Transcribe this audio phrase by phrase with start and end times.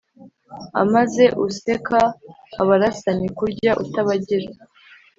[0.81, 1.99] amaze useka
[2.61, 4.47] abarasanyi kurya utabagira,